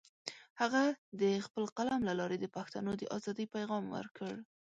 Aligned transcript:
هغه 0.61 0.83
د 1.21 1.23
خپل 1.45 1.63
قلم 1.77 2.01
له 2.07 2.13
لارې 2.19 2.37
د 2.39 2.45
پښتنو 2.55 2.91
د 2.97 3.03
ازادۍ 3.17 3.45
پیغام 3.55 3.83
ورکړ. 3.95 4.33